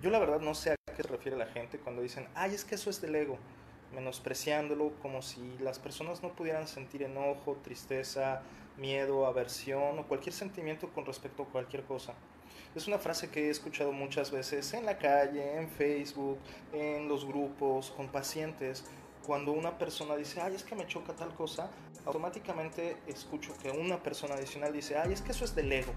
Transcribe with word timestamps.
Yo 0.00 0.10
la 0.10 0.20
verdad 0.20 0.38
no 0.38 0.54
sé 0.54 0.70
a 0.70 0.76
qué 0.94 1.02
se 1.02 1.08
refiere 1.08 1.36
la 1.36 1.46
gente 1.46 1.78
cuando 1.78 2.02
dicen, 2.02 2.28
ay, 2.36 2.54
es 2.54 2.64
que 2.64 2.76
eso 2.76 2.88
es 2.88 3.00
del 3.00 3.16
ego, 3.16 3.36
menospreciándolo 3.92 4.92
como 5.02 5.22
si 5.22 5.58
las 5.58 5.80
personas 5.80 6.22
no 6.22 6.28
pudieran 6.34 6.68
sentir 6.68 7.02
enojo, 7.02 7.56
tristeza, 7.64 8.42
miedo, 8.76 9.26
aversión 9.26 9.98
o 9.98 10.06
cualquier 10.06 10.34
sentimiento 10.34 10.88
con 10.90 11.04
respecto 11.04 11.42
a 11.42 11.46
cualquier 11.46 11.82
cosa. 11.82 12.14
Es 12.76 12.86
una 12.86 12.98
frase 12.98 13.28
que 13.28 13.48
he 13.48 13.50
escuchado 13.50 13.90
muchas 13.90 14.30
veces 14.30 14.72
en 14.72 14.86
la 14.86 14.98
calle, 14.98 15.58
en 15.58 15.68
Facebook, 15.68 16.38
en 16.72 17.08
los 17.08 17.24
grupos, 17.26 17.90
con 17.90 18.06
pacientes. 18.06 18.84
Cuando 19.26 19.50
una 19.50 19.78
persona 19.78 20.14
dice, 20.14 20.40
ay, 20.40 20.54
es 20.54 20.62
que 20.62 20.76
me 20.76 20.86
choca 20.86 21.12
tal 21.14 21.34
cosa, 21.34 21.72
automáticamente 22.06 22.98
escucho 23.08 23.52
que 23.60 23.72
una 23.72 24.00
persona 24.00 24.34
adicional 24.34 24.72
dice, 24.72 24.96
ay, 24.96 25.12
es 25.12 25.22
que 25.22 25.32
eso 25.32 25.44
es 25.44 25.56
del 25.56 25.72
ego. 25.72 25.92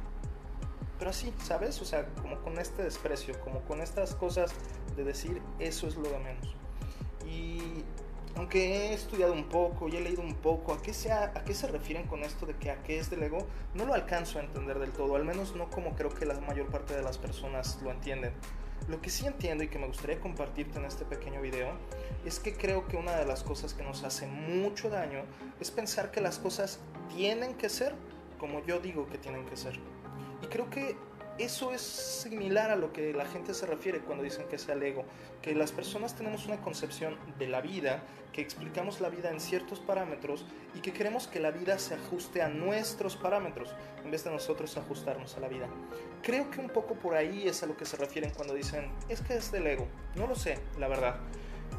Pero 1.01 1.09
así, 1.09 1.33
¿sabes? 1.43 1.81
O 1.81 1.85
sea, 1.85 2.05
como 2.21 2.39
con 2.41 2.59
este 2.59 2.83
desprecio, 2.83 3.33
como 3.39 3.61
con 3.61 3.81
estas 3.81 4.13
cosas 4.13 4.51
de 4.95 5.03
decir, 5.03 5.41
eso 5.57 5.87
es 5.87 5.95
lo 5.95 6.03
de 6.03 6.19
menos. 6.19 6.55
Y 7.25 7.83
aunque 8.35 8.91
he 8.91 8.93
estudiado 8.93 9.33
un 9.33 9.45
poco 9.45 9.87
y 9.87 9.95
he 9.95 10.01
leído 10.01 10.21
un 10.21 10.35
poco 10.35 10.75
a 10.75 10.81
qué, 10.83 10.93
sea, 10.93 11.31
a 11.33 11.43
qué 11.43 11.55
se 11.55 11.65
refieren 11.65 12.05
con 12.05 12.21
esto 12.21 12.45
de 12.45 12.53
que 12.53 12.69
a 12.69 12.83
qué 12.83 12.99
es 12.99 13.09
del 13.09 13.23
ego, 13.23 13.47
no 13.73 13.85
lo 13.85 13.95
alcanzo 13.95 14.37
a 14.37 14.43
entender 14.43 14.77
del 14.77 14.91
todo, 14.91 15.15
al 15.15 15.25
menos 15.25 15.55
no 15.55 15.71
como 15.71 15.95
creo 15.95 16.13
que 16.13 16.27
la 16.27 16.39
mayor 16.39 16.67
parte 16.67 16.95
de 16.95 17.01
las 17.01 17.17
personas 17.17 17.79
lo 17.81 17.89
entienden. 17.89 18.33
Lo 18.87 19.01
que 19.01 19.09
sí 19.09 19.25
entiendo 19.25 19.63
y 19.63 19.69
que 19.69 19.79
me 19.79 19.87
gustaría 19.87 20.19
compartirte 20.19 20.77
en 20.77 20.85
este 20.85 21.03
pequeño 21.03 21.41
video 21.41 21.71
es 22.25 22.39
que 22.39 22.53
creo 22.53 22.87
que 22.87 22.95
una 22.95 23.15
de 23.15 23.25
las 23.25 23.41
cosas 23.41 23.73
que 23.73 23.81
nos 23.81 24.03
hace 24.03 24.27
mucho 24.27 24.91
daño 24.91 25.23
es 25.59 25.71
pensar 25.71 26.11
que 26.11 26.21
las 26.21 26.37
cosas 26.37 26.79
tienen 27.09 27.55
que 27.55 27.69
ser 27.69 27.95
como 28.37 28.63
yo 28.65 28.79
digo 28.79 29.07
que 29.09 29.17
tienen 29.17 29.47
que 29.47 29.57
ser. 29.57 29.79
Y 30.41 30.47
creo 30.47 30.69
que 30.69 30.95
eso 31.37 31.73
es 31.73 31.81
similar 31.81 32.71
a 32.71 32.75
lo 32.75 32.93
que 32.93 33.13
la 33.13 33.25
gente 33.25 33.53
se 33.53 33.65
refiere 33.65 33.99
cuando 33.99 34.23
dicen 34.23 34.47
que 34.47 34.57
es 34.57 34.67
el 34.69 34.83
ego, 34.83 35.05
que 35.41 35.55
las 35.55 35.71
personas 35.71 36.15
tenemos 36.15 36.45
una 36.45 36.61
concepción 36.61 37.17
de 37.39 37.47
la 37.47 37.61
vida, 37.61 38.03
que 38.31 38.41
explicamos 38.41 39.01
la 39.01 39.09
vida 39.09 39.31
en 39.31 39.39
ciertos 39.39 39.79
parámetros 39.79 40.45
y 40.75 40.79
que 40.81 40.93
queremos 40.93 41.27
que 41.27 41.39
la 41.39 41.51
vida 41.51 41.79
se 41.79 41.95
ajuste 41.95 42.41
a 42.41 42.49
nuestros 42.49 43.15
parámetros 43.15 43.73
en 44.03 44.11
vez 44.11 44.23
de 44.23 44.31
nosotros 44.31 44.77
ajustarnos 44.77 45.35
a 45.37 45.39
la 45.39 45.47
vida. 45.47 45.67
Creo 46.21 46.51
que 46.51 46.59
un 46.59 46.69
poco 46.69 46.95
por 46.95 47.15
ahí 47.15 47.47
es 47.47 47.63
a 47.63 47.65
lo 47.65 47.75
que 47.75 47.85
se 47.85 47.97
refieren 47.97 48.31
cuando 48.35 48.53
dicen 48.53 48.91
es 49.09 49.21
que 49.21 49.35
es 49.35 49.51
del 49.51 49.67
ego. 49.67 49.87
No 50.15 50.27
lo 50.27 50.35
sé, 50.35 50.59
la 50.79 50.87
verdad. 50.87 51.15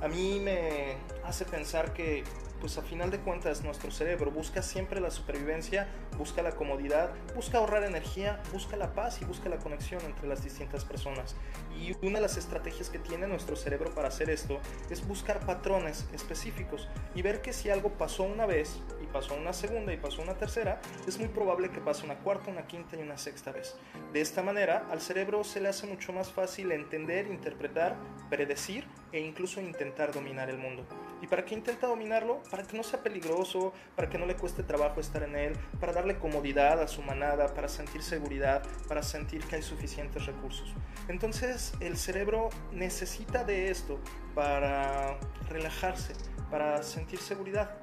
A 0.00 0.08
mí 0.08 0.40
me 0.40 0.96
hace 1.24 1.44
pensar 1.44 1.92
que 1.92 2.24
pues 2.62 2.78
a 2.78 2.82
final 2.82 3.10
de 3.10 3.18
cuentas 3.18 3.64
nuestro 3.64 3.91
cerebro 3.91 4.30
busca 4.30 4.62
siempre 4.62 5.00
la 5.00 5.10
supervivencia, 5.10 5.88
busca 6.16 6.42
la 6.42 6.52
comodidad, 6.52 7.10
busca 7.34 7.58
ahorrar 7.58 7.82
energía, 7.82 8.41
busca 8.52 8.77
la 8.77 8.94
paz 8.94 9.20
y 9.20 9.24
busca 9.24 9.48
la 9.48 9.58
conexión 9.58 10.00
entre 10.02 10.28
las 10.28 10.44
distintas 10.44 10.84
personas. 10.84 11.34
Y 11.77 11.96
una 12.06 12.18
de 12.18 12.20
las 12.20 12.36
estrategias 12.36 12.88
que 12.88 13.00
tiene 13.00 13.27
nuestro 13.27 13.56
cerebro 13.56 13.92
para 13.92 14.06
hacer 14.06 14.30
esto 14.30 14.60
es 14.90 15.05
buscar 15.08 15.44
patrones 15.44 16.06
específicos 16.12 16.88
y 17.16 17.22
ver 17.22 17.42
que 17.42 17.52
si 17.52 17.68
algo 17.68 17.90
pasó 17.98 18.22
una 18.22 18.46
vez 18.46 18.78
y 19.02 19.06
pasó 19.06 19.34
una 19.34 19.52
segunda 19.52 19.92
y 19.92 19.96
pasó 19.96 20.22
una 20.22 20.34
tercera, 20.34 20.80
es 21.08 21.18
muy 21.18 21.27
probable 21.27 21.70
que 21.70 21.80
pase 21.80 22.05
una 22.05 22.20
cuarta, 22.20 22.52
una 22.52 22.68
quinta 22.68 22.96
y 22.96 23.02
una 23.02 23.18
sexta 23.18 23.50
vez. 23.50 23.74
De 24.12 24.20
esta 24.20 24.40
manera, 24.44 24.86
al 24.88 25.00
cerebro 25.00 25.42
se 25.42 25.60
le 25.60 25.68
hace 25.68 25.88
mucho 25.88 26.12
más 26.12 26.30
fácil 26.30 26.70
entender, 26.70 27.27
interpretar, 27.27 27.96
predecir 28.30 28.86
e 29.12 29.20
incluso 29.20 29.60
intentar 29.60 30.12
dominar 30.12 30.50
el 30.50 30.58
mundo. 30.58 30.86
¿Y 31.20 31.27
para 31.27 31.44
qué 31.44 31.55
intenta 31.55 31.86
dominarlo? 31.86 32.42
Para 32.50 32.64
que 32.64 32.77
no 32.77 32.82
sea 32.82 33.02
peligroso, 33.02 33.72
para 33.94 34.08
que 34.08 34.18
no 34.18 34.27
le 34.27 34.34
cueste 34.34 34.62
trabajo 34.62 35.00
estar 35.00 35.22
en 35.22 35.36
él, 35.36 35.52
para 35.80 35.92
darle 35.92 36.18
comodidad 36.18 36.80
a 36.80 36.88
su 36.88 37.02
manada, 37.02 37.55
para 37.55 37.68
sentir 37.68 38.02
seguridad, 38.02 38.62
para 38.88 39.02
sentir 39.02 39.44
que 39.44 39.56
hay 39.56 39.62
suficientes 39.62 40.27
recursos. 40.27 40.72
Entonces 41.08 41.72
el 41.80 41.96
cerebro 41.96 42.48
necesita 42.72 43.44
de 43.44 43.70
esto 43.70 44.00
para 44.34 45.18
relajarse, 45.48 46.14
para 46.50 46.83
sentir 46.83 47.18
seguridad 47.18 47.81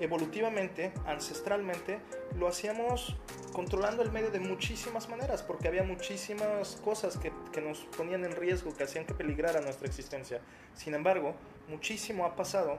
evolutivamente, 0.00 0.92
ancestralmente, 1.06 2.00
lo 2.38 2.48
hacíamos 2.48 3.16
controlando 3.52 4.02
el 4.02 4.10
medio 4.10 4.30
de 4.30 4.40
muchísimas 4.40 5.08
maneras, 5.08 5.42
porque 5.42 5.68
había 5.68 5.82
muchísimas 5.82 6.76
cosas 6.84 7.16
que, 7.18 7.32
que, 7.52 7.60
nos 7.60 7.80
ponían 7.96 8.24
en 8.24 8.34
riesgo, 8.34 8.74
que 8.74 8.84
hacían 8.84 9.04
que 9.04 9.14
peligrara 9.14 9.60
nuestra 9.60 9.86
existencia. 9.86 10.40
Sin 10.74 10.94
embargo, 10.94 11.34
muchísimo 11.68 12.24
ha 12.24 12.34
pasado 12.34 12.78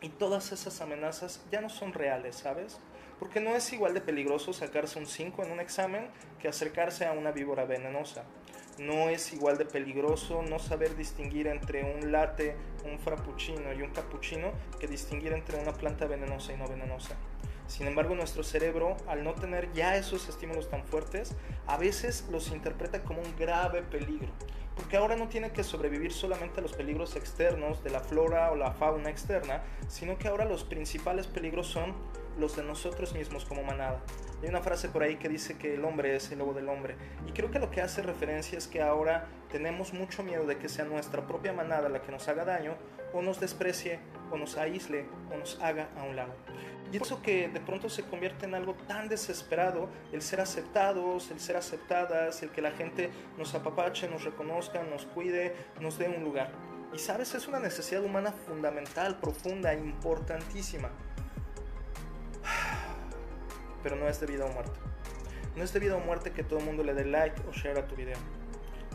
y 0.00 0.08
todas 0.08 0.52
esas 0.52 0.80
amenazas 0.80 1.44
ya 1.50 1.60
no 1.60 1.68
son 1.68 1.92
reales, 1.92 2.36
¿sabes? 2.36 2.78
Porque 3.18 3.40
no 3.40 3.54
es 3.54 3.72
igual 3.72 3.94
de 3.94 4.00
peligroso 4.00 4.52
sacarse 4.52 4.98
un 4.98 5.06
5 5.06 5.44
en 5.44 5.52
un 5.52 5.60
examen 5.60 6.08
que 6.40 6.48
acercarse 6.48 7.06
a 7.06 7.12
una 7.12 7.30
víbora 7.30 7.64
venenosa 7.64 8.24
no 8.78 9.08
es 9.08 9.32
igual 9.32 9.58
de 9.58 9.64
peligroso 9.64 10.42
no 10.42 10.58
saber 10.58 10.96
distinguir 10.96 11.46
entre 11.46 11.84
un 11.84 12.12
latte, 12.12 12.56
un 12.84 12.98
frappuccino 12.98 13.72
y 13.72 13.82
un 13.82 13.90
cappuccino 13.90 14.52
que 14.80 14.86
distinguir 14.86 15.32
entre 15.32 15.58
una 15.58 15.72
planta 15.72 16.06
venenosa 16.06 16.52
y 16.52 16.56
no 16.56 16.66
venenosa. 16.68 17.16
Sin 17.66 17.86
embargo, 17.86 18.14
nuestro 18.14 18.42
cerebro, 18.42 18.96
al 19.06 19.24
no 19.24 19.34
tener 19.34 19.72
ya 19.72 19.96
esos 19.96 20.28
estímulos 20.28 20.68
tan 20.68 20.84
fuertes, 20.84 21.34
a 21.66 21.78
veces 21.78 22.26
los 22.30 22.50
interpreta 22.50 23.02
como 23.02 23.22
un 23.22 23.36
grave 23.36 23.82
peligro, 23.82 24.28
porque 24.76 24.96
ahora 24.96 25.16
no 25.16 25.28
tiene 25.28 25.50
que 25.50 25.64
sobrevivir 25.64 26.12
solamente 26.12 26.60
a 26.60 26.62
los 26.62 26.74
peligros 26.74 27.16
externos 27.16 27.82
de 27.82 27.90
la 27.90 28.00
flora 28.00 28.50
o 28.50 28.56
la 28.56 28.72
fauna 28.72 29.08
externa, 29.08 29.62
sino 29.88 30.18
que 30.18 30.28
ahora 30.28 30.44
los 30.44 30.64
principales 30.64 31.26
peligros 31.26 31.68
son 31.68 31.94
los 32.38 32.56
de 32.56 32.62
nosotros 32.62 33.14
mismos 33.14 33.44
como 33.44 33.62
manada. 33.62 34.00
Hay 34.42 34.48
una 34.48 34.60
frase 34.60 34.88
por 34.88 35.02
ahí 35.02 35.16
que 35.16 35.28
dice 35.28 35.56
que 35.56 35.74
el 35.74 35.84
hombre 35.84 36.16
es 36.16 36.30
el 36.30 36.38
lobo 36.38 36.52
del 36.52 36.68
hombre. 36.68 36.96
Y 37.26 37.32
creo 37.32 37.50
que 37.50 37.58
lo 37.58 37.70
que 37.70 37.80
hace 37.80 38.02
referencia 38.02 38.58
es 38.58 38.66
que 38.66 38.82
ahora 38.82 39.26
tenemos 39.50 39.94
mucho 39.94 40.22
miedo 40.22 40.44
de 40.44 40.58
que 40.58 40.68
sea 40.68 40.84
nuestra 40.84 41.26
propia 41.26 41.52
manada 41.52 41.88
la 41.88 42.02
que 42.02 42.12
nos 42.12 42.28
haga 42.28 42.44
daño, 42.44 42.74
o 43.12 43.22
nos 43.22 43.40
desprecie, 43.40 44.00
o 44.30 44.36
nos 44.36 44.58
aísle, 44.58 45.06
o 45.32 45.38
nos 45.38 45.60
haga 45.62 45.88
a 45.96 46.02
un 46.02 46.16
lado. 46.16 46.34
Y 46.92 46.98
eso 46.98 47.22
que 47.22 47.48
de 47.48 47.60
pronto 47.60 47.88
se 47.88 48.02
convierte 48.02 48.44
en 48.44 48.54
algo 48.54 48.74
tan 48.86 49.08
desesperado, 49.08 49.88
el 50.12 50.20
ser 50.20 50.40
aceptados, 50.40 51.30
el 51.30 51.40
ser 51.40 51.56
aceptadas, 51.56 52.42
el 52.42 52.50
que 52.50 52.60
la 52.60 52.72
gente 52.72 53.10
nos 53.38 53.54
apapache, 53.54 54.08
nos 54.08 54.24
reconozca, 54.24 54.82
nos 54.82 55.06
cuide, 55.06 55.54
nos 55.80 55.98
dé 55.98 56.08
un 56.08 56.22
lugar. 56.22 56.50
Y 56.92 56.98
sabes, 56.98 57.34
es 57.34 57.48
una 57.48 57.58
necesidad 57.60 58.04
humana 58.04 58.32
fundamental, 58.46 59.18
profunda, 59.18 59.74
importantísima 59.74 60.90
pero 63.84 63.94
no 63.94 64.08
es 64.08 64.18
de 64.18 64.26
vida 64.26 64.46
o 64.46 64.48
muerte. 64.48 64.80
No 65.54 65.62
es 65.62 65.72
de 65.72 65.78
vida 65.78 65.94
o 65.94 66.00
muerte 66.00 66.32
que 66.32 66.42
todo 66.42 66.58
el 66.58 66.64
mundo 66.64 66.82
le 66.82 66.94
dé 66.94 67.04
like 67.04 67.40
o 67.48 67.52
share 67.52 67.78
a 67.78 67.86
tu 67.86 67.94
video. 67.94 68.16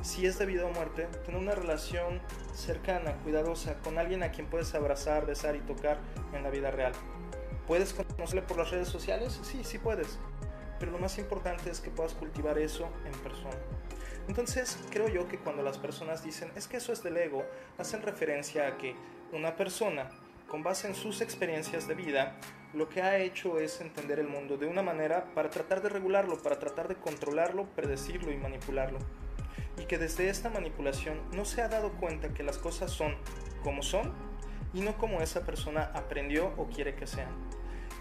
Si 0.02 0.26
es 0.26 0.40
de 0.40 0.46
vida 0.46 0.66
o 0.66 0.72
muerte, 0.72 1.08
tener 1.26 1.40
una 1.40 1.56
relación 1.56 2.20
cercana, 2.54 3.14
cuidadosa, 3.24 3.76
con 3.76 3.98
alguien 3.98 4.24
a 4.24 4.32
quien 4.32 4.48
puedes 4.48 4.74
abrazar, 4.74 5.26
besar 5.26 5.56
y 5.56 5.60
tocar 5.60 6.00
en 6.34 6.44
la 6.44 6.50
vida 6.50 6.72
real. 6.72 6.92
¿Puedes 7.68 7.94
conocerle 7.94 8.42
por 8.42 8.58
las 8.58 8.72
redes 8.72 8.88
sociales? 8.88 9.40
Sí, 9.44 9.64
sí 9.64 9.78
puedes. 9.78 10.18
Pero 10.80 10.92
lo 10.92 10.98
más 10.98 11.18
importante 11.18 11.70
es 11.70 11.82
que 11.82 11.92
puedas 11.92 12.14
cultivar 12.14 12.58
eso 12.58 12.90
en 13.06 13.12
persona. 13.20 13.56
Entonces, 14.28 14.80
creo 14.90 15.08
yo 15.08 15.28
que 15.28 15.38
cuando 15.38 15.62
las 15.64 15.78
personas 15.78 16.24
dicen, 16.24 16.52
es 16.56 16.68
que 16.68 16.78
eso 16.78 16.92
es 16.94 17.04
del 17.04 17.18
ego, 17.18 17.46
hacen 17.78 18.02
referencia 18.02 18.68
a 18.68 18.78
que 18.78 18.96
una 19.34 19.56
persona, 19.56 20.10
con 20.50 20.64
base 20.64 20.88
en 20.88 20.96
sus 20.96 21.22
experiencias 21.22 21.88
de 21.88 21.94
vida, 21.94 22.36
lo 22.74 22.90
que 22.90 23.02
ha 23.02 23.20
hecho 23.20 23.60
es 23.60 23.80
entender 23.82 24.20
el 24.20 24.28
mundo 24.28 24.58
de 24.58 24.68
una 24.68 24.84
manera 24.84 25.32
para 25.34 25.50
tratar 25.50 25.82
de 25.82 25.90
regularlo, 25.90 26.42
para 26.42 26.60
tratar 26.60 26.88
de 26.88 26.96
controlarlo, 26.96 27.66
predecirlo 27.76 28.32
y 28.32 28.38
manipularlo. 28.38 29.00
Y 29.78 29.86
que 29.86 29.98
desde 29.98 30.30
esta 30.30 30.50
manipulación 30.50 31.22
no 31.32 31.46
se 31.46 31.62
ha 31.62 31.70
dado 31.70 31.94
cuenta 31.94 32.34
que 32.34 32.44
las 32.44 32.58
cosas 32.58 32.92
son 32.92 33.16
como 33.64 33.82
son 33.82 34.14
y 34.74 34.82
no 34.82 34.98
como 34.98 35.22
esa 35.22 35.46
persona 35.46 35.92
aprendió 35.94 36.54
o 36.58 36.68
quiere 36.68 36.96
que 36.96 37.08
sean. 37.08 37.32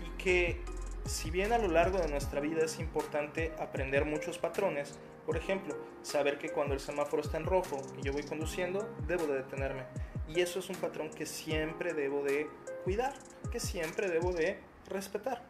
Y 0.04 0.22
que 0.22 0.60
si 1.04 1.30
bien 1.30 1.52
a 1.52 1.58
lo 1.58 1.68
largo 1.68 1.98
de 1.98 2.08
nuestra 2.08 2.40
vida 2.40 2.64
es 2.64 2.78
importante 2.78 3.52
aprender 3.58 4.04
muchos 4.04 4.38
patrones, 4.38 4.98
por 5.24 5.36
ejemplo, 5.36 5.76
saber 6.02 6.38
que 6.38 6.50
cuando 6.50 6.74
el 6.74 6.80
semáforo 6.80 7.22
está 7.22 7.36
en 7.36 7.46
rojo 7.46 7.80
y 7.98 8.02
yo 8.02 8.12
voy 8.12 8.22
conduciendo, 8.22 8.94
debo 9.06 9.26
de 9.26 9.36
detenerme. 9.36 9.84
Y 10.28 10.40
eso 10.40 10.58
es 10.58 10.68
un 10.68 10.76
patrón 10.76 11.10
que 11.10 11.26
siempre 11.26 11.94
debo 11.94 12.22
de 12.22 12.48
cuidar 12.84 13.14
que 13.50 13.60
siempre 13.60 14.08
debo 14.08 14.32
de 14.32 14.58
respetar. 14.88 15.42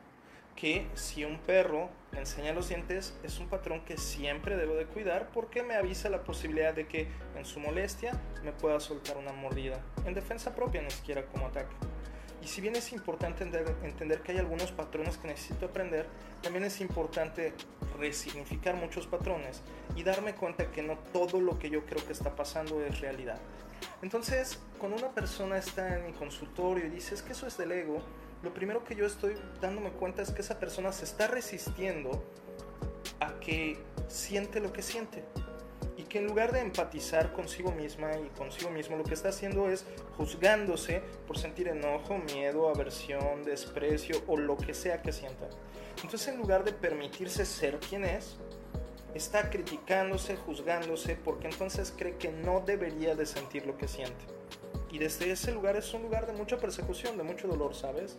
Que 0.57 0.89
si 0.95 1.25
un 1.25 1.39
perro 1.39 1.89
enseña 2.13 2.53
los 2.53 2.69
dientes 2.69 3.17
es 3.23 3.39
un 3.39 3.49
patrón 3.49 3.85
que 3.85 3.97
siempre 3.97 4.57
debo 4.57 4.75
de 4.75 4.87
cuidar 4.87 5.31
porque 5.33 5.63
me 5.63 5.75
avisa 5.75 6.09
la 6.09 6.25
posibilidad 6.25 6.75
de 6.75 6.89
que 6.89 7.09
en 7.37 7.45
su 7.45 7.61
molestia 7.61 8.21
me 8.43 8.53
pueda 8.53 8.81
soltar 8.81 9.17
una 9.17 9.33
mordida. 9.33 9.81
En 10.05 10.15
defensa 10.15 10.55
propia, 10.55 10.83
ni 10.83 10.91
siquiera 10.91 11.27
como 11.27 11.47
ataque. 11.47 11.75
Y 12.43 12.47
si 12.47 12.61
bien 12.61 12.77
es 12.77 12.93
importante 12.93 13.45
entender, 13.45 14.23
que 14.23 14.33
hay 14.33 14.39
algunos 14.39 14.71
patrones 14.73 15.17
que 15.17 15.29
necesito 15.29 15.67
aprender, 15.67 16.07
también 16.41 16.65
es 16.65 16.81
importante 16.81 17.53
resignificar 17.99 18.77
muchos 18.77 19.07
patrones 19.09 19.61
y 19.97 20.05
darme 20.05 20.35
cuenta 20.35 20.71
que 20.71 20.83
no 20.83 20.99
todo 21.13 21.41
lo 21.41 21.59
que 21.59 21.69
yo 21.69 21.85
creo 21.85 22.05
que 22.07 22.13
está 22.13 22.37
pasando 22.37 22.81
es 22.85 23.01
realidad. 23.01 23.41
Entonces, 24.03 24.59
cuando 24.79 24.97
una 24.97 25.11
persona 25.11 25.59
está 25.59 25.99
en 25.99 26.07
mi 26.07 26.13
consultorio 26.13 26.87
y 26.87 26.91
dice, 26.91 27.15
es 27.15 27.23
que 27.23 27.33
eso 27.33 27.47
es 27.47 27.57
del 27.59 27.73
ego, 27.73 28.01
lo 28.43 28.55
primero 28.55 28.85
que 28.85 28.95
yo 28.95 29.05
estoy 29.05 29.35
dándome 29.61 29.91
cuenta 29.91 30.23
es 30.23 30.31
que 30.31 30.43
esa 30.43 30.59
persona 30.59 30.93
se 30.93 31.05
está 31.05 31.27
resistiendo 31.27 32.23
a 33.21 33.41
que 33.41 33.83
siente 34.09 34.61
lo 34.61 34.73
que 34.73 34.83
siente 34.83 35.25
que 36.09 36.19
en 36.19 36.27
lugar 36.27 36.53
de 36.53 36.61
empatizar 36.61 37.33
consigo 37.33 37.71
misma 37.71 38.11
y 38.17 38.29
consigo 38.31 38.71
mismo, 38.71 38.97
lo 38.97 39.05
que 39.05 39.15
está 39.15 39.29
haciendo 39.29 39.69
es 39.69 39.85
juzgándose 40.17 41.03
por 41.27 41.39
sentir 41.39 41.69
enojo, 41.69 42.19
miedo, 42.19 42.69
aversión, 42.69 43.45
desprecio 43.45 44.23
o 44.27 44.37
lo 44.37 44.57
que 44.57 44.75
sea 44.75 45.03
que 45.03 45.13
sienta. 45.13 45.49
Entonces 46.03 46.29
en 46.29 46.39
lugar 46.39 46.65
de 46.65 46.73
permitirse 46.73 47.45
ser 47.45 47.79
quien 47.79 48.05
es, 48.05 48.37
está 49.15 49.51
criticándose, 49.51 50.37
juzgándose, 50.37 51.17
porque 51.17 51.49
entonces 51.49 51.93
cree 51.97 52.17
que 52.17 52.31
no 52.31 52.61
debería 52.61 53.15
de 53.15 53.27
sentir 53.27 53.67
lo 53.67 53.77
que 53.77 53.89
siente. 53.89 54.25
Y 54.91 54.99
desde 54.99 55.31
ese 55.31 55.53
lugar 55.53 55.77
es 55.77 55.93
un 55.93 56.03
lugar 56.03 56.27
de 56.27 56.33
mucha 56.33 56.59
persecución, 56.59 57.17
de 57.17 57.23
mucho 57.23 57.49
dolor, 57.49 57.75
¿sabes? 57.75 58.17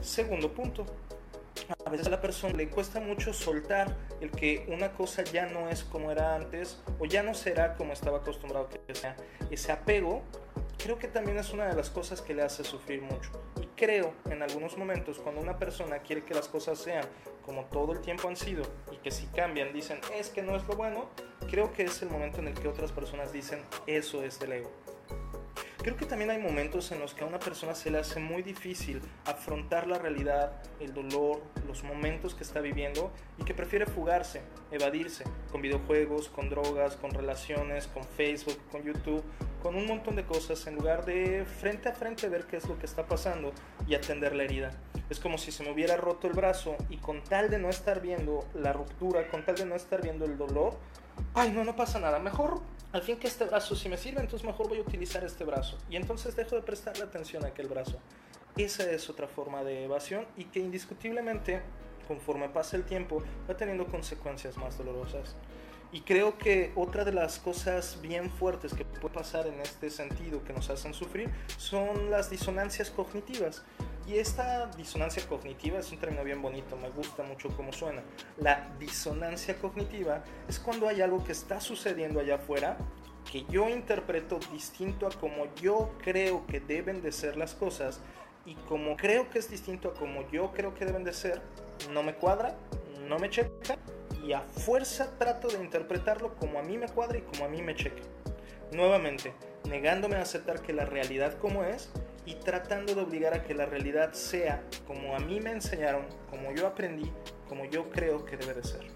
Segundo 0.00 0.52
punto, 0.52 0.86
a 1.84 1.90
veces 1.90 2.06
a 2.06 2.10
la 2.10 2.20
persona 2.20 2.54
le 2.54 2.68
cuesta 2.68 3.00
mucho 3.00 3.32
soltar 3.32 3.96
el 4.20 4.30
que 4.30 4.66
una 4.68 4.92
cosa 4.92 5.22
ya 5.22 5.46
no 5.46 5.68
es 5.68 5.84
como 5.84 6.10
era 6.10 6.34
antes 6.34 6.78
o 6.98 7.04
ya 7.04 7.22
no 7.22 7.34
será 7.34 7.74
como 7.74 7.92
estaba 7.92 8.18
acostumbrado 8.18 8.68
que 8.86 8.94
sea. 8.94 9.16
Ese 9.50 9.72
apego 9.72 10.22
creo 10.78 10.98
que 10.98 11.08
también 11.08 11.38
es 11.38 11.52
una 11.52 11.66
de 11.66 11.74
las 11.74 11.90
cosas 11.90 12.22
que 12.22 12.34
le 12.34 12.42
hace 12.42 12.64
sufrir 12.64 13.02
mucho. 13.02 13.30
Creo 13.80 14.12
en 14.26 14.42
algunos 14.42 14.76
momentos 14.76 15.18
cuando 15.20 15.40
una 15.40 15.56
persona 15.56 16.00
quiere 16.00 16.22
que 16.22 16.34
las 16.34 16.48
cosas 16.48 16.78
sean 16.78 17.02
como 17.46 17.64
todo 17.64 17.94
el 17.94 18.02
tiempo 18.02 18.28
han 18.28 18.36
sido 18.36 18.62
y 18.92 18.96
que 18.96 19.10
si 19.10 19.24
cambian 19.28 19.72
dicen 19.72 19.98
es 20.14 20.28
que 20.28 20.42
no 20.42 20.54
es 20.54 20.68
lo 20.68 20.76
bueno, 20.76 21.08
creo 21.48 21.72
que 21.72 21.84
es 21.84 22.02
el 22.02 22.10
momento 22.10 22.40
en 22.40 22.48
el 22.48 22.54
que 22.54 22.68
otras 22.68 22.92
personas 22.92 23.32
dicen 23.32 23.62
eso 23.86 24.22
es 24.22 24.38
del 24.38 24.52
ego. 24.52 24.70
Creo 25.78 25.96
que 25.96 26.04
también 26.04 26.30
hay 26.30 26.36
momentos 26.36 26.92
en 26.92 27.00
los 27.00 27.14
que 27.14 27.24
a 27.24 27.26
una 27.26 27.38
persona 27.38 27.74
se 27.74 27.90
le 27.90 27.98
hace 27.98 28.20
muy 28.20 28.42
difícil 28.42 29.00
afrontar 29.24 29.86
la 29.86 29.96
realidad, 29.96 30.52
el 30.78 30.92
dolor, 30.92 31.40
los 31.66 31.82
momentos 31.82 32.34
que 32.34 32.42
está 32.42 32.60
viviendo 32.60 33.10
y 33.38 33.44
que 33.44 33.54
prefiere 33.54 33.86
fugarse, 33.86 34.42
evadirse, 34.70 35.24
con 35.50 35.62
videojuegos, 35.62 36.28
con 36.28 36.50
drogas, 36.50 36.96
con 36.96 37.12
relaciones, 37.12 37.86
con 37.86 38.04
Facebook, 38.04 38.58
con 38.70 38.82
YouTube, 38.82 39.24
con 39.62 39.76
un 39.76 39.86
montón 39.86 40.16
de 40.16 40.24
cosas 40.24 40.66
en 40.66 40.76
lugar 40.76 41.04
de 41.04 41.44
frente 41.44 41.88
a 41.88 41.92
frente 41.92 42.28
ver 42.28 42.46
qué 42.46 42.56
es 42.56 42.68
lo 42.68 42.78
que 42.78 42.86
está 42.86 43.06
pasando 43.06 43.52
y 43.86 43.94
atender 43.94 44.34
la 44.34 44.44
herida. 44.44 44.70
Es 45.08 45.20
como 45.20 45.38
si 45.38 45.52
se 45.52 45.62
me 45.62 45.72
hubiera 45.72 45.96
roto 45.96 46.26
el 46.26 46.32
brazo 46.32 46.76
y 46.88 46.96
con 46.96 47.22
tal 47.22 47.50
de 47.50 47.58
no 47.58 47.68
estar 47.68 48.00
viendo 48.00 48.46
la 48.54 48.72
ruptura, 48.72 49.28
con 49.28 49.44
tal 49.44 49.56
de 49.56 49.66
no 49.66 49.74
estar 49.74 50.02
viendo 50.02 50.24
el 50.24 50.36
dolor, 50.36 50.76
ay 51.34 51.50
no, 51.50 51.64
no 51.64 51.76
pasa 51.76 51.98
nada, 52.00 52.18
mejor 52.18 52.60
al 52.92 53.02
fin 53.02 53.16
que 53.16 53.28
este 53.28 53.44
brazo 53.44 53.76
si 53.76 53.88
me 53.88 53.96
sirve, 53.96 54.20
entonces 54.20 54.44
mejor 54.44 54.68
voy 54.68 54.78
a 54.78 54.82
utilizar 54.82 55.22
este 55.24 55.44
brazo. 55.44 55.78
Y 55.88 55.96
entonces 55.96 56.34
dejo 56.34 56.56
de 56.56 56.62
prestarle 56.62 57.04
atención 57.04 57.44
a 57.44 57.48
aquel 57.48 57.68
brazo. 57.68 57.98
Esa 58.56 58.90
es 58.90 59.08
otra 59.08 59.28
forma 59.28 59.62
de 59.62 59.84
evasión 59.84 60.26
y 60.36 60.44
que 60.44 60.58
indiscutiblemente, 60.58 61.62
conforme 62.10 62.48
pasa 62.48 62.76
el 62.76 62.82
tiempo, 62.82 63.22
va 63.48 63.56
teniendo 63.56 63.86
consecuencias 63.86 64.56
más 64.56 64.76
dolorosas. 64.76 65.36
Y 65.92 66.00
creo 66.00 66.38
que 66.38 66.72
otra 66.74 67.04
de 67.04 67.12
las 67.12 67.38
cosas 67.38 68.00
bien 68.02 68.32
fuertes 68.32 68.74
que 68.74 68.84
puede 68.84 69.14
pasar 69.14 69.46
en 69.46 69.60
este 69.60 69.90
sentido 69.90 70.42
que 70.42 70.52
nos 70.52 70.70
hacen 70.70 70.92
sufrir 70.92 71.30
son 71.56 72.10
las 72.10 72.28
disonancias 72.28 72.90
cognitivas. 72.90 73.62
Y 74.08 74.18
esta 74.18 74.66
disonancia 74.76 75.24
cognitiva 75.28 75.78
es 75.78 75.92
un 75.92 75.98
término 75.98 76.24
bien 76.24 76.42
bonito, 76.42 76.76
me 76.76 76.90
gusta 76.90 77.22
mucho 77.22 77.48
cómo 77.56 77.72
suena. 77.72 78.02
La 78.38 78.74
disonancia 78.80 79.56
cognitiva 79.58 80.24
es 80.48 80.58
cuando 80.58 80.88
hay 80.88 81.02
algo 81.02 81.22
que 81.22 81.30
está 81.30 81.60
sucediendo 81.60 82.18
allá 82.18 82.36
afuera 82.36 82.76
que 83.30 83.44
yo 83.48 83.68
interpreto 83.68 84.40
distinto 84.52 85.06
a 85.06 85.10
como 85.10 85.46
yo 85.62 85.92
creo 86.02 86.44
que 86.48 86.58
deben 86.58 87.02
de 87.02 87.12
ser 87.12 87.36
las 87.36 87.54
cosas 87.54 88.00
y 88.44 88.54
como 88.54 88.96
creo 88.96 89.30
que 89.30 89.38
es 89.38 89.50
distinto 89.50 89.88
a 89.88 89.94
como 89.94 90.28
yo 90.30 90.52
creo 90.52 90.74
que 90.74 90.84
deben 90.84 91.04
de 91.04 91.12
ser, 91.12 91.40
no 91.92 92.02
me 92.02 92.14
cuadra, 92.14 92.56
no 93.08 93.18
me 93.18 93.30
checa 93.30 93.78
y 94.24 94.32
a 94.32 94.40
fuerza 94.40 95.16
trato 95.18 95.48
de 95.48 95.62
interpretarlo 95.62 96.34
como 96.36 96.58
a 96.58 96.62
mí 96.62 96.78
me 96.78 96.88
cuadra 96.88 97.18
y 97.18 97.22
como 97.22 97.44
a 97.44 97.48
mí 97.48 97.62
me 97.62 97.74
cheque. 97.74 98.02
Nuevamente, 98.72 99.32
negándome 99.68 100.16
a 100.16 100.22
aceptar 100.22 100.62
que 100.62 100.72
la 100.72 100.84
realidad 100.84 101.38
como 101.38 101.64
es 101.64 101.90
y 102.26 102.34
tratando 102.34 102.94
de 102.94 103.02
obligar 103.02 103.34
a 103.34 103.42
que 103.42 103.54
la 103.54 103.66
realidad 103.66 104.12
sea 104.12 104.62
como 104.86 105.16
a 105.16 105.18
mí 105.18 105.40
me 105.40 105.50
enseñaron, 105.50 106.06
como 106.28 106.52
yo 106.52 106.66
aprendí, 106.66 107.10
como 107.48 107.64
yo 107.64 107.90
creo 107.90 108.24
que 108.24 108.36
debe 108.36 108.54
de 108.54 108.62
ser. 108.62 108.86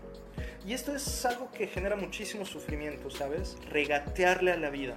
Y 0.66 0.72
esto 0.72 0.94
es 0.94 1.26
algo 1.26 1.50
que 1.50 1.66
genera 1.66 1.96
muchísimo 1.96 2.44
sufrimiento, 2.46 3.10
¿sabes? 3.10 3.58
Regatearle 3.70 4.52
a 4.52 4.56
la 4.56 4.70
vida. 4.70 4.96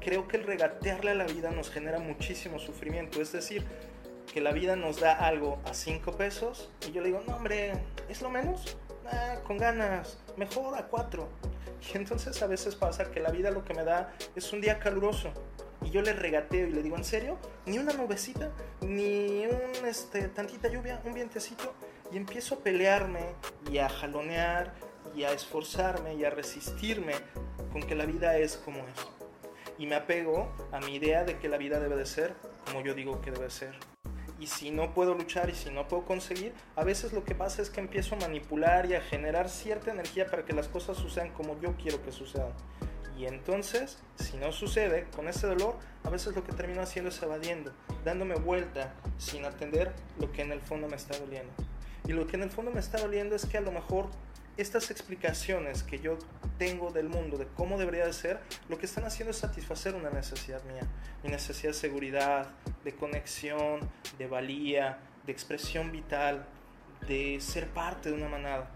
Creo 0.00 0.28
que 0.28 0.36
el 0.36 0.44
regatearle 0.44 1.10
a 1.10 1.14
la 1.14 1.24
vida 1.24 1.50
nos 1.50 1.70
genera 1.70 1.98
muchísimo 1.98 2.58
sufrimiento. 2.58 3.20
Es 3.20 3.32
decir, 3.32 3.64
que 4.32 4.40
la 4.40 4.52
vida 4.52 4.76
nos 4.76 5.00
da 5.00 5.12
algo 5.12 5.58
a 5.64 5.74
5 5.74 6.12
pesos 6.12 6.70
y 6.86 6.92
yo 6.92 7.00
le 7.00 7.08
digo, 7.08 7.22
no 7.26 7.36
hombre, 7.36 7.72
¿es 8.08 8.22
lo 8.22 8.30
menos? 8.30 8.76
Ah, 9.06 9.36
con 9.46 9.58
ganas, 9.58 10.18
mejor 10.36 10.76
a 10.78 10.86
4. 10.86 11.28
Y 11.92 11.96
entonces 11.96 12.40
a 12.42 12.46
veces 12.46 12.74
pasa 12.74 13.10
que 13.10 13.20
la 13.20 13.30
vida 13.30 13.50
lo 13.50 13.64
que 13.64 13.74
me 13.74 13.84
da 13.84 14.12
es 14.36 14.52
un 14.52 14.60
día 14.60 14.78
caluroso 14.78 15.32
y 15.82 15.90
yo 15.90 16.02
le 16.02 16.12
regateo 16.12 16.66
y 16.66 16.72
le 16.72 16.82
digo, 16.82 16.96
¿en 16.96 17.04
serio? 17.04 17.38
Ni 17.66 17.78
una 17.78 17.92
nubecita, 17.92 18.50
ni 18.80 19.46
un, 19.46 19.86
este, 19.86 20.28
tantita 20.28 20.68
lluvia, 20.68 21.00
un 21.04 21.14
vientecito. 21.14 21.74
Y 22.12 22.16
empiezo 22.16 22.56
a 22.56 22.58
pelearme 22.58 23.20
y 23.70 23.78
a 23.78 23.88
jalonear 23.88 24.74
y 25.14 25.24
a 25.24 25.32
esforzarme 25.32 26.14
y 26.14 26.24
a 26.24 26.30
resistirme 26.30 27.14
con 27.72 27.82
que 27.82 27.94
la 27.94 28.06
vida 28.06 28.36
es 28.38 28.56
como 28.56 28.78
es. 28.80 29.17
Y 29.78 29.86
me 29.86 29.94
apego 29.94 30.52
a 30.72 30.80
mi 30.80 30.96
idea 30.96 31.24
de 31.24 31.38
que 31.38 31.48
la 31.48 31.56
vida 31.56 31.78
debe 31.78 31.96
de 31.96 32.06
ser 32.06 32.34
como 32.68 32.84
yo 32.84 32.94
digo 32.94 33.20
que 33.20 33.30
debe 33.30 33.50
ser. 33.50 33.74
Y 34.38 34.46
si 34.46 34.70
no 34.70 34.94
puedo 34.94 35.14
luchar 35.14 35.50
y 35.50 35.54
si 35.54 35.70
no 35.70 35.88
puedo 35.88 36.04
conseguir, 36.04 36.52
a 36.76 36.84
veces 36.84 37.12
lo 37.12 37.24
que 37.24 37.34
pasa 37.34 37.60
es 37.60 37.70
que 37.70 37.80
empiezo 37.80 38.14
a 38.14 38.18
manipular 38.18 38.86
y 38.86 38.94
a 38.94 39.00
generar 39.00 39.48
cierta 39.48 39.90
energía 39.90 40.26
para 40.26 40.44
que 40.44 40.52
las 40.52 40.68
cosas 40.68 40.96
sucedan 40.96 41.32
como 41.32 41.58
yo 41.60 41.74
quiero 41.76 42.02
que 42.04 42.12
sucedan. 42.12 42.52
Y 43.16 43.26
entonces, 43.26 43.98
si 44.14 44.36
no 44.36 44.52
sucede 44.52 45.08
con 45.16 45.26
ese 45.26 45.48
dolor, 45.48 45.76
a 46.04 46.10
veces 46.10 46.36
lo 46.36 46.44
que 46.44 46.52
termino 46.52 46.82
haciendo 46.82 47.10
es 47.10 47.20
evadiendo, 47.20 47.72
dándome 48.04 48.36
vuelta 48.36 48.94
sin 49.16 49.44
atender 49.44 49.92
lo 50.20 50.30
que 50.30 50.42
en 50.42 50.52
el 50.52 50.60
fondo 50.60 50.88
me 50.88 50.94
está 50.94 51.18
doliendo. 51.18 51.52
Y 52.06 52.12
lo 52.12 52.28
que 52.28 52.36
en 52.36 52.44
el 52.44 52.50
fondo 52.50 52.70
me 52.70 52.78
está 52.78 52.98
doliendo 52.98 53.34
es 53.34 53.44
que 53.44 53.58
a 53.58 53.60
lo 53.60 53.72
mejor 53.72 54.06
estas 54.56 54.92
explicaciones 54.92 55.82
que 55.82 55.98
yo 55.98 56.16
tengo 56.58 56.90
del 56.90 57.08
mundo, 57.08 57.38
de 57.38 57.46
cómo 57.46 57.78
debería 57.78 58.04
de 58.04 58.12
ser, 58.12 58.40
lo 58.68 58.78
que 58.78 58.86
están 58.86 59.04
haciendo 59.04 59.30
es 59.30 59.38
satisfacer 59.38 59.94
una 59.94 60.10
necesidad 60.10 60.62
mía. 60.64 60.86
Mi 61.22 61.30
necesidad 61.30 61.72
de 61.72 61.78
seguridad, 61.78 62.50
de 62.84 62.94
conexión, 62.94 63.88
de 64.18 64.26
valía, 64.26 64.98
de 65.24 65.32
expresión 65.32 65.92
vital, 65.92 66.44
de 67.06 67.40
ser 67.40 67.68
parte 67.68 68.10
de 68.10 68.16
una 68.16 68.28
manada. 68.28 68.70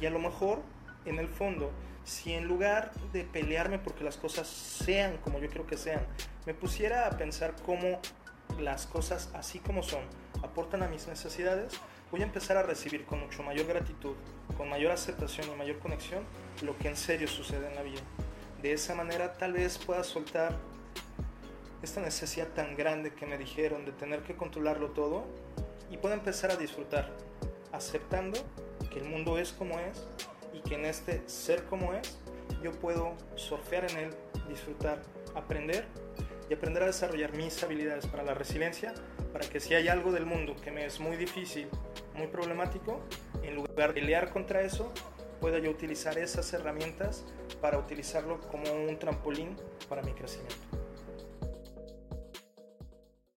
Y 0.00 0.06
a 0.06 0.10
lo 0.10 0.18
mejor, 0.18 0.62
en 1.04 1.18
el 1.18 1.28
fondo, 1.28 1.72
si 2.04 2.32
en 2.32 2.46
lugar 2.48 2.92
de 3.12 3.24
pelearme 3.24 3.78
porque 3.78 4.02
las 4.02 4.16
cosas 4.16 4.48
sean 4.48 5.18
como 5.18 5.38
yo 5.38 5.48
creo 5.48 5.66
que 5.66 5.76
sean, 5.76 6.00
me 6.46 6.54
pusiera 6.54 7.06
a 7.06 7.10
pensar 7.18 7.54
cómo 7.64 8.00
las 8.58 8.86
cosas 8.86 9.30
así 9.34 9.58
como 9.58 9.82
son 9.82 10.02
aportan 10.42 10.82
a 10.82 10.88
mis 10.88 11.06
necesidades, 11.06 11.74
voy 12.10 12.22
a 12.22 12.24
empezar 12.24 12.56
a 12.56 12.62
recibir 12.62 13.04
con 13.04 13.20
mucho 13.20 13.42
mayor 13.42 13.66
gratitud, 13.66 14.14
con 14.56 14.68
mayor 14.68 14.92
aceptación 14.92 15.48
y 15.52 15.56
mayor 15.56 15.78
conexión 15.78 16.24
lo 16.62 16.76
que 16.78 16.88
en 16.88 16.96
serio 16.96 17.28
sucede 17.28 17.68
en 17.68 17.74
la 17.74 17.82
vida. 17.82 18.00
De 18.62 18.72
esa 18.72 18.94
manera 18.94 19.34
tal 19.34 19.52
vez 19.52 19.78
pueda 19.78 20.02
soltar 20.02 20.56
esta 21.82 22.00
necesidad 22.00 22.48
tan 22.48 22.76
grande 22.76 23.12
que 23.12 23.26
me 23.26 23.38
dijeron 23.38 23.84
de 23.84 23.92
tener 23.92 24.22
que 24.22 24.34
controlarlo 24.34 24.90
todo 24.90 25.24
y 25.90 25.96
pueda 25.96 26.14
empezar 26.14 26.50
a 26.50 26.56
disfrutar, 26.56 27.10
aceptando 27.72 28.38
que 28.92 28.98
el 28.98 29.08
mundo 29.08 29.38
es 29.38 29.52
como 29.52 29.78
es 29.78 30.06
y 30.52 30.60
que 30.60 30.74
en 30.74 30.86
este 30.86 31.22
ser 31.28 31.64
como 31.64 31.92
es, 31.92 32.18
yo 32.62 32.72
puedo 32.72 33.14
surfear 33.36 33.88
en 33.90 33.98
él, 33.98 34.10
disfrutar, 34.48 35.02
aprender 35.34 35.86
y 36.50 36.54
aprender 36.54 36.82
a 36.82 36.86
desarrollar 36.86 37.36
mis 37.36 37.62
habilidades 37.62 38.06
para 38.06 38.22
la 38.22 38.34
resiliencia, 38.34 38.94
para 39.32 39.48
que 39.48 39.60
si 39.60 39.74
hay 39.74 39.88
algo 39.88 40.12
del 40.12 40.26
mundo 40.26 40.56
que 40.56 40.70
me 40.70 40.84
es 40.84 40.98
muy 40.98 41.16
difícil, 41.16 41.68
muy 42.18 42.26
problemático, 42.26 43.00
en 43.42 43.54
lugar 43.54 43.94
de 43.94 44.00
pelear 44.00 44.30
contra 44.30 44.62
eso, 44.62 44.92
pueda 45.40 45.58
yo 45.58 45.70
utilizar 45.70 46.18
esas 46.18 46.52
herramientas 46.52 47.24
para 47.60 47.78
utilizarlo 47.78 48.40
como 48.40 48.70
un 48.72 48.98
trampolín 48.98 49.56
para 49.88 50.02
mi 50.02 50.12
crecimiento. 50.12 50.77